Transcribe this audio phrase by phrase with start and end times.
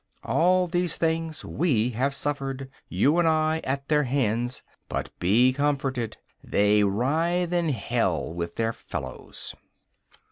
[0.23, 4.63] All these things we have suffered, you and I, at their hands.
[4.89, 6.17] But be comforted.
[6.43, 9.53] They writhe in Hell with their fellows.